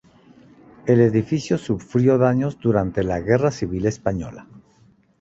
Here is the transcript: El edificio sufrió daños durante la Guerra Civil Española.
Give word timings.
El 0.87 0.99
edificio 0.99 1.59
sufrió 1.59 2.17
daños 2.17 2.57
durante 2.59 3.03
la 3.03 3.19
Guerra 3.21 3.51
Civil 3.51 3.85
Española. 3.85 4.47